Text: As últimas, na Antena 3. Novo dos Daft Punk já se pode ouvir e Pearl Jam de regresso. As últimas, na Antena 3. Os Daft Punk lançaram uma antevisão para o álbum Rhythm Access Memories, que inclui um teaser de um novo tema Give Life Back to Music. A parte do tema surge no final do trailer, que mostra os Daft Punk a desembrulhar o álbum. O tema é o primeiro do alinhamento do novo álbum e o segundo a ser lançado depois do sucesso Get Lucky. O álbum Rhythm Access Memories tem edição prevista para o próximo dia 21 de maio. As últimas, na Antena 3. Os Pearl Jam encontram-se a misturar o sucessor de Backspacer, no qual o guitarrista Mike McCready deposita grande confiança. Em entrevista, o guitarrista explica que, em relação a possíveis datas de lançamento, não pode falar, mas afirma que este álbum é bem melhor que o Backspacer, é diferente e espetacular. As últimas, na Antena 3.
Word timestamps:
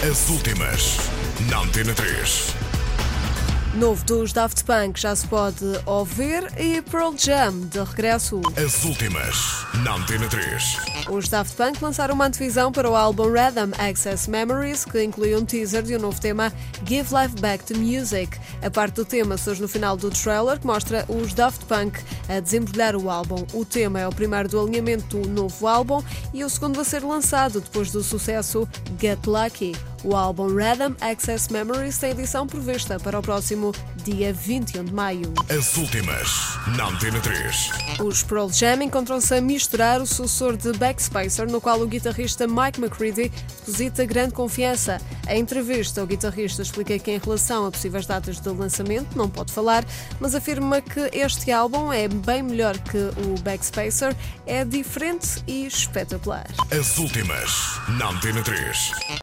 As 0.00 0.28
últimas, 0.30 0.96
na 1.50 1.58
Antena 1.58 1.92
3. 1.92 2.54
Novo 3.74 4.04
dos 4.04 4.32
Daft 4.32 4.64
Punk 4.64 4.98
já 4.98 5.14
se 5.14 5.26
pode 5.26 5.64
ouvir 5.84 6.50
e 6.58 6.80
Pearl 6.82 7.14
Jam 7.16 7.60
de 7.60 7.78
regresso. 7.80 8.40
As 8.56 8.84
últimas, 8.84 9.36
na 9.84 9.96
Antena 9.96 10.26
3. 10.26 10.76
Os 11.10 11.28
Daft 11.28 11.54
Punk 11.54 11.82
lançaram 11.82 12.14
uma 12.14 12.26
antevisão 12.26 12.72
para 12.72 12.90
o 12.90 12.96
álbum 12.96 13.24
Rhythm 13.24 13.72
Access 13.78 14.28
Memories, 14.28 14.84
que 14.84 15.02
inclui 15.02 15.36
um 15.36 15.44
teaser 15.44 15.82
de 15.82 15.96
um 15.96 16.00
novo 16.00 16.20
tema 16.20 16.52
Give 16.86 17.08
Life 17.14 17.40
Back 17.40 17.64
to 17.64 17.78
Music. 17.78 18.38
A 18.62 18.70
parte 18.70 18.94
do 18.94 19.04
tema 19.04 19.36
surge 19.36 19.60
no 19.60 19.68
final 19.68 19.96
do 19.96 20.10
trailer, 20.10 20.58
que 20.58 20.66
mostra 20.66 21.04
os 21.08 21.34
Daft 21.34 21.64
Punk 21.66 22.00
a 22.28 22.40
desembrulhar 22.40 22.96
o 22.96 23.10
álbum. 23.10 23.44
O 23.52 23.64
tema 23.64 24.00
é 24.00 24.08
o 24.08 24.12
primeiro 24.12 24.48
do 24.48 24.60
alinhamento 24.60 25.18
do 25.18 25.28
novo 25.28 25.66
álbum 25.66 26.02
e 26.32 26.42
o 26.42 26.50
segundo 26.50 26.80
a 26.80 26.84
ser 26.84 27.04
lançado 27.04 27.60
depois 27.60 27.92
do 27.92 28.02
sucesso 28.02 28.68
Get 28.98 29.24
Lucky. 29.26 29.76
O 30.04 30.14
álbum 30.14 30.46
Rhythm 30.46 30.94
Access 31.00 31.52
Memories 31.52 31.98
tem 31.98 32.12
edição 32.12 32.46
prevista 32.46 33.00
para 33.00 33.18
o 33.18 33.22
próximo 33.22 33.72
dia 34.04 34.32
21 34.32 34.84
de 34.84 34.92
maio. 34.92 35.34
As 35.50 35.76
últimas, 35.76 36.28
na 36.76 36.86
Antena 36.86 37.20
3. 37.20 37.70
Os 38.04 38.22
Pearl 38.22 38.48
Jam 38.48 38.82
encontram-se 38.82 39.34
a 39.34 39.40
misturar 39.40 40.00
o 40.00 40.06
sucessor 40.06 40.56
de 40.56 40.72
Backspacer, 40.74 41.50
no 41.50 41.60
qual 41.60 41.80
o 41.80 41.86
guitarrista 41.86 42.46
Mike 42.46 42.80
McCready 42.80 43.32
deposita 43.66 44.04
grande 44.04 44.34
confiança. 44.34 45.00
Em 45.28 45.40
entrevista, 45.40 46.02
o 46.02 46.06
guitarrista 46.06 46.62
explica 46.62 46.98
que, 46.98 47.10
em 47.10 47.18
relação 47.18 47.66
a 47.66 47.70
possíveis 47.70 48.06
datas 48.06 48.40
de 48.40 48.48
lançamento, 48.48 49.16
não 49.16 49.28
pode 49.28 49.52
falar, 49.52 49.84
mas 50.20 50.34
afirma 50.34 50.80
que 50.80 51.10
este 51.12 51.50
álbum 51.50 51.92
é 51.92 52.06
bem 52.08 52.42
melhor 52.42 52.78
que 52.78 52.98
o 52.98 53.38
Backspacer, 53.42 54.16
é 54.46 54.64
diferente 54.64 55.42
e 55.46 55.66
espetacular. 55.66 56.46
As 56.70 56.96
últimas, 56.98 57.50
na 57.88 58.10
Antena 58.10 58.42
3. 58.42 58.92